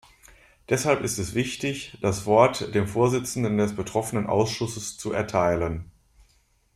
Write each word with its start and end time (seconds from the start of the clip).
Deshalb 0.69 1.01
ist 1.03 1.19
es 1.19 1.35
wichtig, 1.35 1.99
das 2.01 2.25
Wort 2.25 2.73
dem 2.73 2.87
Vorsitzenden 2.87 3.59
des 3.59 3.75
betroffenen 3.75 4.25
Ausschusses 4.25 4.97
zu 4.97 5.11
erteilen. 5.11 5.91